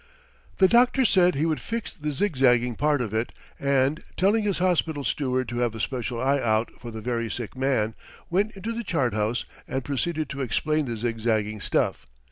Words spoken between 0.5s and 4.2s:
The doctor said he would fix the zigzagging part of it, and,